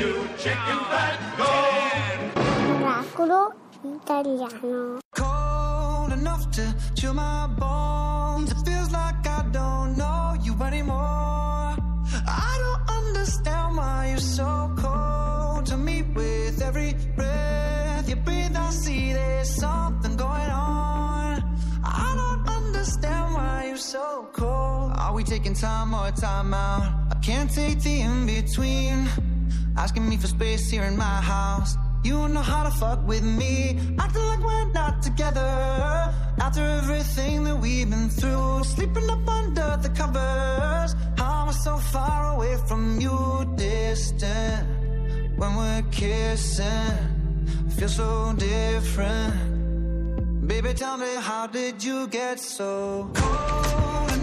[0.00, 0.12] you
[0.42, 1.50] chicken fat, go!
[2.74, 3.42] Oracolo
[3.84, 5.00] italiano.
[5.20, 6.64] cold enough to
[6.96, 8.50] chill my bones.
[8.52, 11.76] It feels like I don't know you anymore.
[12.46, 14.50] I don't understand why you're so
[14.84, 15.96] cold to me.
[16.16, 21.34] With every breath you breathe, I see there's something going on.
[21.84, 24.92] I don't understand why you're so cold.
[24.96, 26.82] Are we taking time or time out?
[27.14, 29.08] I can't take the in between.
[29.76, 31.76] Asking me for space here in my house.
[32.02, 33.78] You don't know how to fuck with me.
[33.98, 35.50] Acting like we're not together.
[36.40, 38.64] After everything that we've been through.
[38.64, 40.94] Sleeping up under the covers.
[41.18, 43.16] How am I so far away from you?
[43.56, 44.66] Distant.
[45.36, 46.66] When we're kissing.
[46.66, 49.50] I feel so different.
[50.46, 54.22] Baby, tell me, how did you get so cold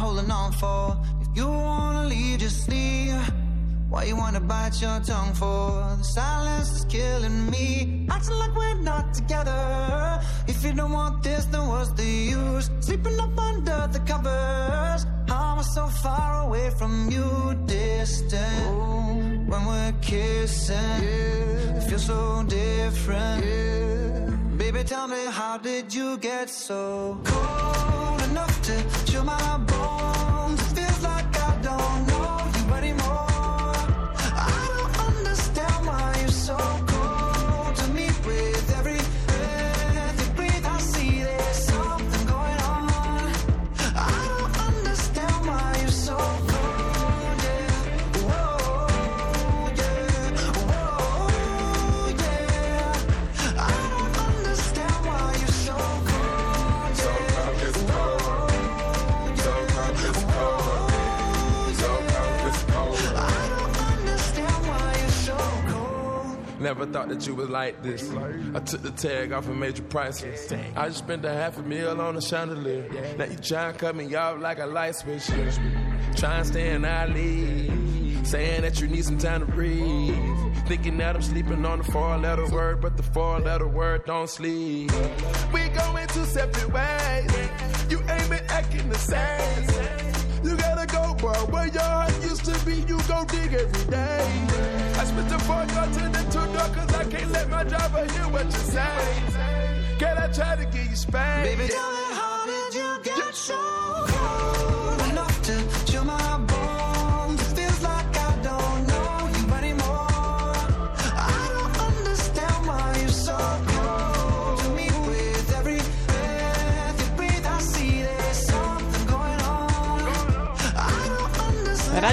[0.00, 0.96] holding on, for?
[1.22, 3.20] If you wanna leave, just leave.
[3.90, 5.64] Why you wanna bite your tongue for?
[6.00, 8.06] The silence is killing me.
[8.10, 9.62] Acting like we're not together.
[10.52, 12.70] If you don't want this, then what's the use?
[12.80, 15.00] Sleeping up under the covers.
[15.28, 17.28] How am I so far away from you?
[17.66, 19.48] Distant.
[19.50, 21.02] When we're kissing,
[21.76, 24.29] it feels so different.
[24.72, 30.60] Baby, tell me, how did you get so cold enough to chill my bones?
[30.60, 33.74] It feels like I don't know you anymore.
[34.52, 36.56] I don't understand why you're so
[66.80, 68.10] Never thought that you was like this.
[68.54, 70.50] I took the tag off and made you priceless.
[70.50, 72.88] I just spent a half a meal on a chandelier.
[73.18, 75.26] Now you try and cut me off like a light switch.
[76.16, 78.24] Try and stay in our league.
[78.24, 80.16] Saying that you need some time to breathe.
[80.68, 84.30] Thinking that I'm sleeping on the four letter word, but the four letter word don't
[84.30, 84.90] sleep.
[85.52, 87.30] We going two separate ways.
[87.90, 90.09] You ain't been acting the same.
[90.44, 91.32] You gotta go, bro.
[91.52, 94.24] Where your heart used to be, you go dig every day.
[95.00, 98.04] I spit the four door to the two door, cause I can't let my driver
[98.12, 98.96] hear what you say.
[99.98, 101.44] Can I try to give you space?
[101.44, 103.79] Baby, tell me how did you get so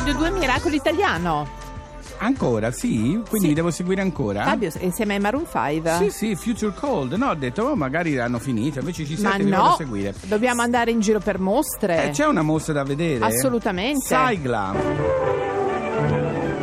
[0.07, 1.45] Radio 2 Miracolo Italiano.
[2.19, 3.21] Ancora, sì?
[3.27, 3.47] Quindi Sì.
[3.47, 4.43] mi devo seguire ancora?
[4.45, 5.97] Fabio, insieme ai Maroon 5?
[5.99, 7.11] Sì, sì, Future Cold.
[7.15, 9.75] No, ho detto, oh, magari hanno finito, invece ci Ma siete, vi vado no, a
[9.75, 10.13] seguire.
[10.21, 12.05] dobbiamo andare in giro per mostre.
[12.05, 13.25] Eh, c'è una mostra da vedere?
[13.25, 14.05] Assolutamente.
[14.05, 15.46] Sigla.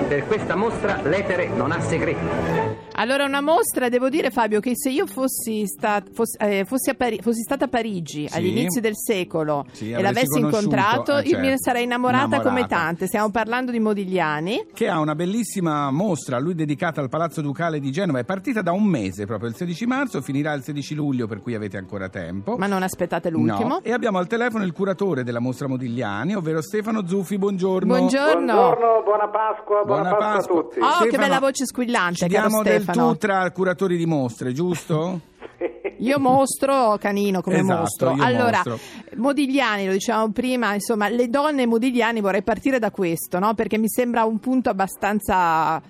[0.08, 2.82] Per questa mostra l'etere non ha segreti.
[2.96, 6.94] Allora, una mostra, devo dire Fabio, che se io fossi, sta- fossi, eh, fossi a
[6.94, 8.36] Pari- fossi stata a Parigi Sì.
[8.36, 11.62] all'inizio del secolo Sì, e l'avessi incontrato, eh, io me ne certo.
[11.62, 12.76] sarei innamorata, come Innamorata.
[12.76, 13.06] tante.
[13.06, 14.66] Stiamo parlando di Modigliani.
[14.72, 18.20] Che ha una bellissima mostra a lui dedicata al Palazzo Ducale di Genova.
[18.20, 21.54] È partita da un mese, proprio il 16 marzo, finirà il 16 luglio, per cui
[21.54, 22.56] avete ancora tempo.
[22.56, 23.68] Ma non aspettate l'ultimo.
[23.68, 23.80] No.
[23.82, 27.38] E abbiamo al telefono il curatore della mostra Modigliani, ovvero Stefano Zuffi.
[27.38, 27.86] Buongiorno.
[27.96, 28.52] Buongiorno.
[28.54, 30.58] Buongiorno, buona Pasqua, buona, Buona Pasqua, Pasqua.
[30.58, 30.78] a tutti.
[30.80, 34.52] Oh, che Stefano, bella voce squillante, Ci caro diamo del tu tra curatori di mostre,
[34.52, 35.20] giusto?
[35.98, 38.16] Io mostro, canino come Esatto, mostro.
[38.18, 38.78] allora, mostro.
[39.16, 43.54] Modigliani, lo dicevamo prima, insomma, le donne Modigliani vorrei partire da questo, no?
[43.54, 45.80] Perché mi sembra un punto abbastanza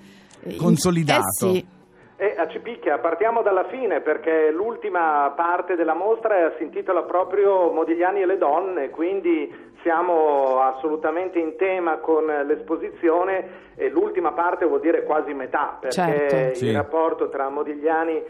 [0.43, 1.51] eh, Consolidato.
[1.51, 1.67] Eh sì.
[2.17, 8.23] E a Cipicchia, partiamo dalla fine perché l'ultima parte della mostra si intitola proprio Modigliani
[8.23, 9.53] e le donne, quindi
[9.83, 16.55] siamo assolutamente in tema con l'esposizione e l'ultima parte vuol dire quasi metà, perché Certo.
[16.55, 16.67] Sì.
[16.67, 18.23] il rapporto tra Modigliani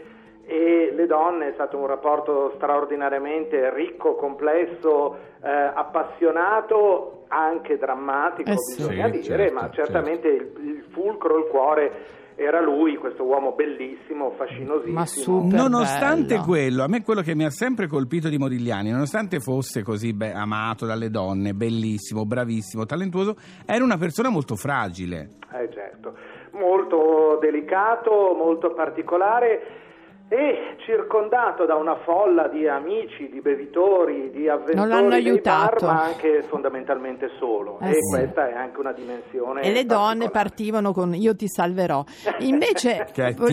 [0.47, 8.57] e le donne è stato un rapporto straordinariamente ricco, complesso, eh, appassionato, anche drammatico, Eh
[8.57, 8.77] sì.
[8.81, 11.91] bisogna Sì, dire, certo, ma certamente il, il fulcro, il cuore
[12.35, 14.93] era lui, questo uomo bellissimo, fascinosissimo.
[14.93, 16.43] Ma super Nonostante bello.
[16.45, 20.33] quello, a me quello che mi ha sempre colpito di Modigliani, nonostante fosse così be-
[20.33, 23.35] amato dalle donne, bellissimo, bravissimo, talentuoso,
[23.65, 25.35] era una persona molto fragile.
[25.53, 26.15] Eh certo,
[26.51, 29.83] molto delicato, molto particolare
[30.27, 35.61] e circondato da una folla di amici, di bevitori, di Non l'hanno avventori dei bar,
[35.61, 35.85] aiutato.
[35.85, 37.77] ma anche fondamentalmente solo.
[37.79, 38.17] Eh e sì.
[38.17, 42.03] questa è anche una dimensione E le donne partivano con io ti salverò.
[42.39, 43.05] Invece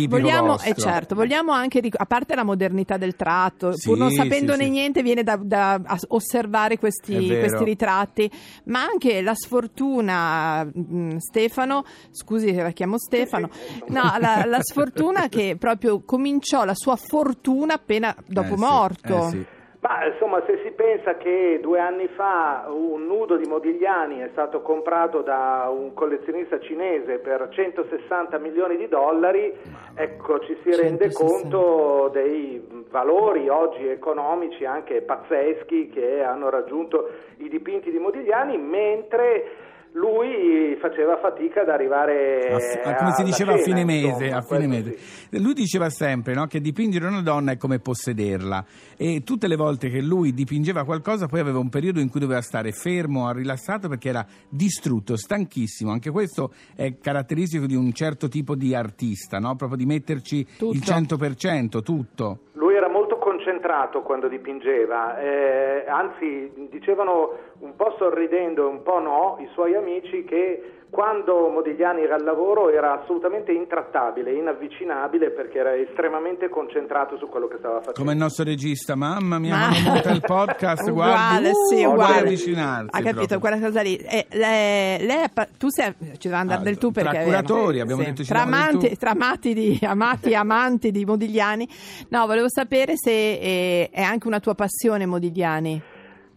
[0.08, 4.64] vogliamo, eh certo, vogliamo anche, a parte la modernità del tratto, Sì, pur non sapendone
[4.64, 4.70] sì.
[4.70, 5.78] niente, viene da, da
[6.08, 8.30] osservare questi, questi ritratti,
[8.64, 13.50] ma anche la sfortuna, mm, Stefano, scusi se la chiamo Stefano,
[13.88, 19.16] no, la, la sfortuna che proprio cominciò la sua fortuna appena dopo Eh sì, morto.
[19.16, 19.46] eh sì.
[19.82, 24.62] Ma insomma, se si pensa che due anni fa un nudo di Modigliani è stato
[24.62, 29.52] comprato da un collezionista cinese per 160 milioni di dollari,
[29.94, 31.18] ecco ci si rende 160.
[31.26, 37.08] conto dei valori oggi economici anche pazzeschi che hanno raggiunto
[37.38, 39.61] i dipinti di Modigliani, mentre
[39.94, 44.36] lui faceva fatica ad arrivare A a- come si diceva a cena, fine mese, insomma,
[44.36, 44.96] a fine mese.
[44.98, 45.42] sì.
[45.42, 48.64] Lui diceva sempre no, che dipingere una donna è come possederla
[48.96, 52.40] e tutte le volte che lui dipingeva qualcosa poi aveva un periodo in cui doveva
[52.40, 55.90] stare fermo, rilassato perché era distrutto, stanchissimo.
[55.90, 59.56] Anche questo è caratteristico di un certo tipo di artista, no?
[59.56, 60.72] proprio di metterci Tutto.
[60.72, 62.38] il 100%, tutto.
[62.54, 68.98] Lui era molto concentrato quando dipingeva, eh, anzi dicevano un po' sorridendo e un po'
[69.00, 75.58] no i suoi amici che quando Modigliani era al lavoro era assolutamente intrattabile, inavvicinabile perché
[75.60, 77.98] era estremamente concentrato su quello che stava facendo.
[77.98, 82.18] Come il nostro regista, mamma mia, Ma- monta il podcast, guardi, uguale, uh, sì, uguale.
[82.18, 82.88] avvicinarsi.
[82.90, 83.38] Ha capito proprio.
[83.38, 83.96] quella cosa lì.
[83.96, 87.24] Eh, lei, lei è tu sei, ci deve andare Ah, del tu tra perché è
[87.24, 87.82] curatori, vero.
[87.84, 88.94] abbiamo detto ci tra, amanti, tu.
[88.96, 91.66] tra amati di, amati amanti di Modigliani.
[92.10, 95.82] No, volevo sapere se eh, è anche una tua passione Modigliani.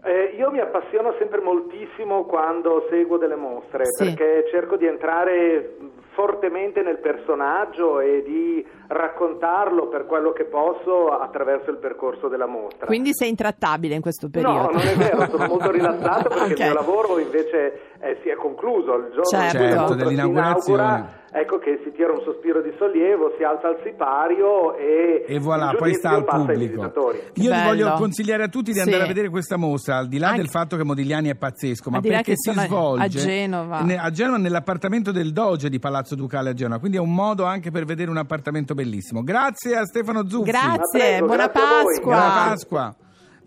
[0.06, 4.04] Eh, io mi appassiono sempre moltissimo quando seguo delle mostre Sì.
[4.14, 5.78] perché cerco di entrare
[6.12, 12.86] fortemente nel personaggio e di raccontarlo per quello che posso attraverso il percorso della mostra.
[12.86, 14.58] Quindi sei intrattabile in questo periodo.
[14.58, 16.60] No, non è vero, sono molto rilassato perché Ok.
[16.60, 19.58] il mio lavoro invece eh, si è concluso il giorno Certo.
[19.58, 20.82] Certo, dell'inaugurazione.
[20.84, 25.40] inaugura, ecco che si tira un sospiro di sollievo, si alza il sipario e, E
[25.40, 26.84] voilà, il poi sta al pubblico.
[26.84, 26.92] Io
[27.34, 27.64] vi Bello.
[27.68, 28.84] voglio consigliare a tutti di Sì.
[28.84, 31.90] andare a vedere questa mostra, al di là Anche- del fatto che Modigliani è pazzesco,
[31.90, 33.80] ma di là perché che si svolge a Genova.
[33.82, 37.44] ne- a Genova nell'appartamento del Doge di Palazzo Ducale a Genova, quindi è un modo
[37.46, 39.24] anche per vedere un appartamento bellissimo.
[39.24, 40.52] Grazie a Stefano Zuffi.
[40.52, 41.84] Grazie, prego, buona grazie a.
[41.84, 42.02] Pasqua.
[42.16, 42.96] Buona Pasqua.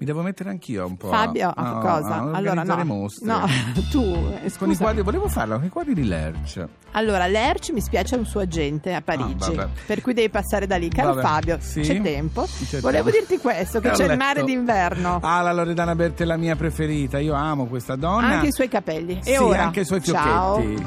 [0.00, 1.08] Mi devo mettere anch'io un po'.
[1.08, 2.14] Fabio, a no, cosa?
[2.14, 3.26] a allora no, mostre.
[3.26, 3.44] no,
[3.90, 4.82] tu, eh, Con i scusa.
[4.84, 6.64] quadri, volevo farlo con i quadri di Lerch.
[6.92, 10.68] Allora, Lerch mi spiace è un suo agente a Parigi, Ah, per cui devi passare
[10.68, 10.88] da lì.
[10.88, 11.80] Caro Vabbè, Fabio, sì?
[11.80, 12.46] c'è tempo.
[12.68, 13.26] C'è Volevo tempo.
[13.26, 14.22] dirti questo, che Ho c'è il letto.
[14.22, 15.18] mare d'inverno.
[15.20, 17.18] Ah, la Loredana Berti è la mia preferita.
[17.18, 18.28] Io amo questa donna.
[18.34, 19.18] Anche i suoi capelli.
[19.20, 19.64] Sì, e ora?
[19.64, 20.60] anche i suoi Ciao.
[20.60, 20.82] fiocchetti.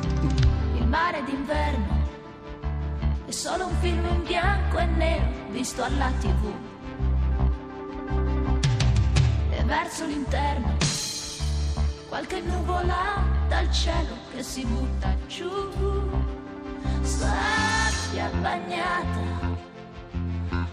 [0.79, 1.99] Il mare d'inverno
[3.31, 6.54] è solo un film in bianco e nero visto alla tv.
[9.51, 10.75] E verso l'interno
[12.10, 15.50] qualche nuvola dal cielo che si butta giù.
[17.04, 19.22] Sabbia bagnata,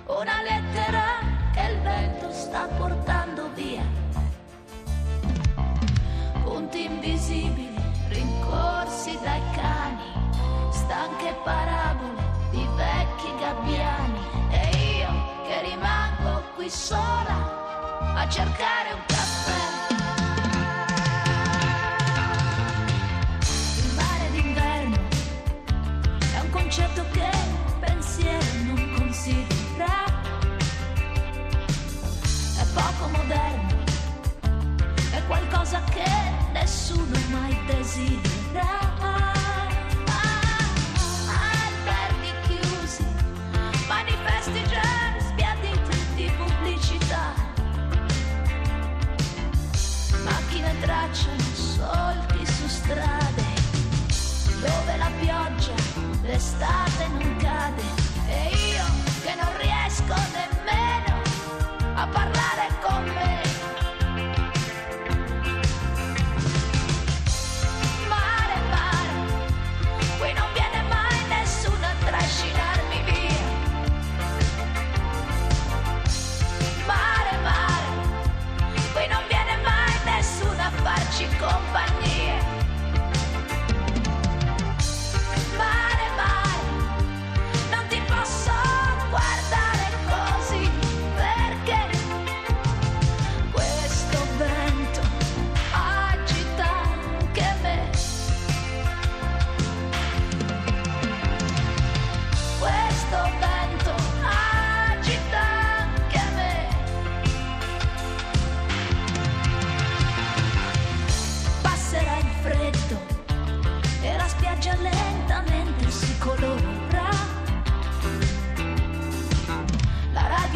[0.07, 1.05] una lettera
[1.55, 3.85] che il vento sta portando via
[6.43, 7.68] punti invisibili
[16.71, 19.61] sola a cercare un caffè.
[23.79, 24.97] Il mare d'inverno
[26.35, 30.05] è un concetto che il pensiero non considera,
[32.59, 33.77] è poco moderno
[35.13, 36.05] è qualcosa che
[36.53, 38.28] nessuno mai desidera.
[56.39, 58.78] D'estate non cade.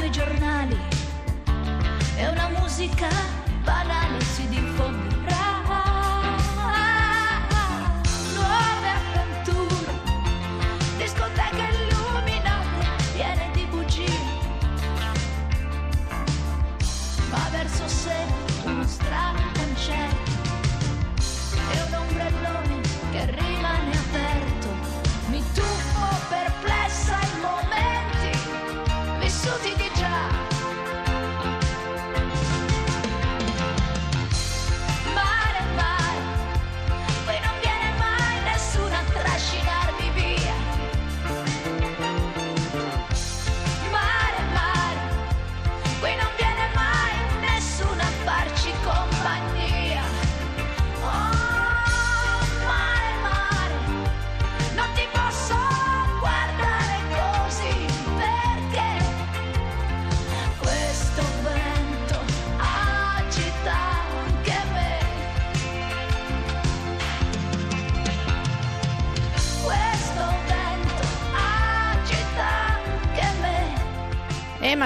[0.03, 0.79] radio e giornali.
[2.17, 3.09] È una musica
[3.63, 5.12] banale si diffonde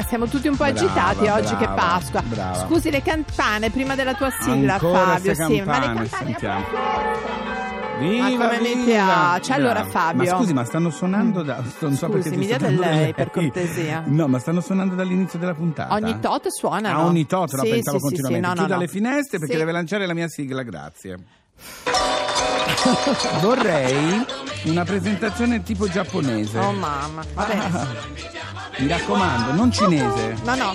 [0.08, 2.22] siamo tutti un po' Brava, agitati oggi che è brava, Pasqua.
[2.22, 2.54] brava.
[2.66, 5.34] Scusi, le campane prima della tua sigla, Ancora Fabio.
[5.34, 6.64] Sì, ma le campane, sentiamo.
[7.98, 8.84] Ma Viva, come mi viva!
[8.84, 9.52] piace.
[9.54, 9.88] Allora, Brava.
[9.90, 10.30] Fabio.
[10.30, 11.62] Ma scusi, ma stanno suonando da.
[11.78, 13.14] Non so Scusi, perché mi sto dia dando del lei, lei.
[13.14, 14.02] per cortesia.
[14.06, 15.94] No, ma stanno suonando dall'inizio della puntata.
[15.94, 16.98] Ogni tot suonano.
[16.98, 18.48] Ah, ogni tot, no, Sì, pensavo sì, sì, continuamente.
[18.48, 19.58] sì, no, Chiuda no, le finestre perché Sì.
[19.60, 21.16] deve lanciare la mia sigla, grazie.
[23.40, 24.24] Vorrei
[24.64, 26.58] una presentazione tipo giapponese.
[26.58, 27.86] Oh mamma, va bene.
[28.78, 30.36] Mi raccomando, non cinese.
[30.44, 30.74] No, no.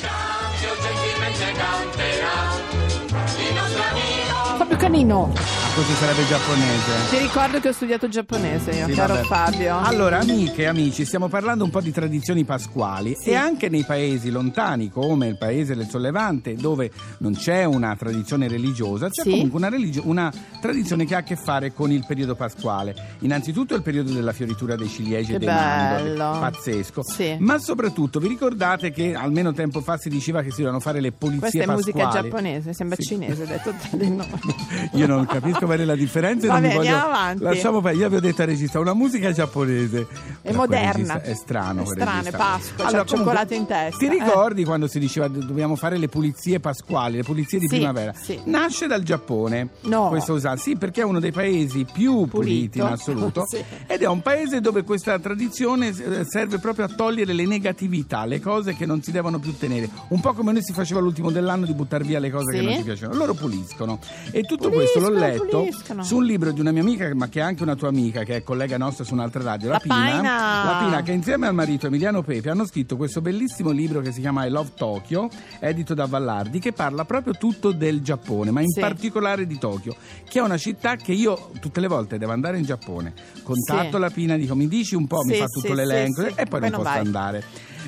[4.57, 7.09] Fabio Canino, Ah, così sarebbe giapponese.
[7.09, 9.25] ti ricordo che ho studiato giapponese io, Sì, caro vabbè.
[9.25, 9.79] Fabio.
[9.79, 13.29] Allora, amiche e amici, stiamo parlando un po' di tradizioni pasquali Sì.
[13.29, 18.47] e anche nei paesi lontani, come il paese del Sollevante, dove non c'è una tradizione
[18.47, 19.29] religiosa, c'è Sì.
[19.29, 22.93] comunque una, religio- una tradizione che ha a che fare con il periodo pasquale.
[23.19, 27.03] Innanzitutto è il periodo della fioritura dei ciliegi Che e dei mandorli, pazzesco.
[27.03, 27.35] Sì.
[27.39, 31.11] Ma soprattutto vi ricordate che almeno tempo fa si diceva che si dovevano fare le
[31.11, 31.93] pulizie Questa è pasquali?
[31.97, 34.27] musica giapponese, sembra cinese, detto tra di noi.
[34.93, 36.95] Io non capisco bene la differenza non Vabbè, mi voglio...
[36.95, 37.43] avanti.
[37.43, 40.07] Lasciamo perdere, io avevo detto al regista una musica giapponese.
[40.41, 41.21] È moderna.
[41.21, 41.83] È strano.
[41.83, 44.09] È strano, è Pasqua, c'ha il comunque, cioccolato in testa, Ti eh.
[44.09, 48.13] ricordi quando si diceva do- dobbiamo fare le pulizie pasquali, le pulizie di Sì, primavera?
[48.13, 48.39] sì.
[48.45, 49.69] Nasce dal Giappone.
[49.81, 50.09] No.
[50.09, 50.61] Questa usanza.
[50.63, 53.45] Sì, perché è uno dei paesi più puliti in assoluto.
[53.51, 53.63] Sì.
[53.87, 58.39] Ed è un paese dove questa tradizione eh, serve proprio a togliere le negatività, le
[58.39, 59.89] cose che non si devono più tenere.
[60.09, 62.59] Un po' come noi si faceva l'ultimo dell'anno di buttare via le cose Sì.
[62.59, 63.17] che non ci piacevano.
[63.17, 63.99] Loro puliscono.
[64.31, 66.03] E tutto questo l'ho Puliscono, letto puliscono.
[66.03, 68.38] su un libro di una mia amica, ma che è anche una tua amica, che
[68.38, 70.22] è collega nostra su un'altra radio, la, La Pina.
[70.22, 74.22] La Pina, che insieme al marito Emiliano Pepe hanno scritto questo bellissimo libro che si
[74.22, 75.29] chiama I Love Tokyo,
[75.60, 78.79] edito da Vallardi, che parla proprio tutto del Giappone, ma in Sì.
[78.79, 79.96] particolare di Tokyo,
[80.27, 83.13] che è una città che io tutte le volte devo andare in Giappone.
[83.43, 84.00] Contatto Sì.
[84.00, 86.60] la Pina, dico mi dici un po', mi Sì, fa tutto l'elenco e poi Poi
[86.62, 87.00] non non posso vai.
[87.05, 87.43] andare.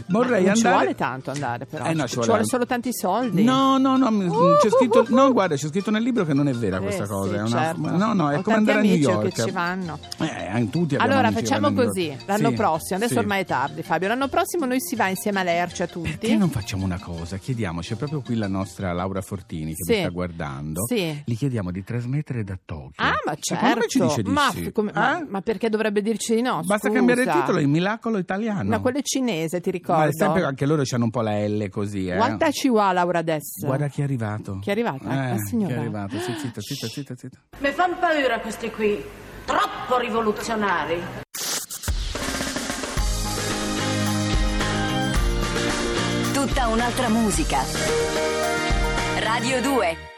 [0.08, 0.76] Vorrei non ci andare...
[0.84, 1.86] vuole tanto andare però.
[1.86, 3.44] Eh, no, ci, ci vuole, vuole- solo tanti soldi.
[3.44, 6.34] No, no, no, Uh, c'è scritto, uh, uh, no, guarda, c'è scritto nel libro che
[6.34, 7.30] non è vera questa Eh, cosa.
[7.30, 7.90] sì, è una, certo.
[7.98, 9.34] No, no, è Ho come andare a New amici York.
[9.34, 10.00] che ci vanno.
[10.20, 13.20] Eh, tutti Allora facciamo così, l'anno Sì, prossimo, adesso sì.
[13.20, 16.10] ormai è tardi Fabio, l'anno prossimo noi si va insieme a Lercia tutti.
[16.18, 17.38] Perché non facciamo una cosa?
[17.38, 19.92] Chiediamo, c'è proprio qui la nostra Laura Fortini che Sì.
[19.94, 20.86] mi sta guardando.
[20.88, 21.22] Sì.
[21.26, 22.92] Gli chiediamo di trasmettere da Tokyo.
[23.04, 23.88] Ah, ma certo.
[23.88, 24.72] ci dice di ma, sì.
[24.72, 25.26] come- Eh?
[25.28, 26.62] ma perché dovrebbe dirci di no?
[26.64, 26.94] Basta Scusa.
[26.94, 28.70] cambiare il titolo, è Miracolo Italiano.
[28.70, 30.10] Ma quello è cinese, ti Ma ricordo.
[30.10, 32.16] è sempre anche loro hanno un po' la L così, eh.
[32.16, 33.66] Guarda ci va Laura adesso.
[33.66, 34.60] Guarda chi è arrivato.
[34.60, 35.04] Chi è arrivato?
[35.04, 35.74] Eh, La signora.
[35.74, 36.18] Chi è arrivato?
[36.20, 37.38] Sì, zitta, zitta, zitta, zitta.
[37.60, 39.04] Mi fanno paura questi qui,
[39.46, 41.02] troppo rivoluzionari.
[46.34, 47.60] Tutta un'altra musica.
[49.20, 50.13] Radio 2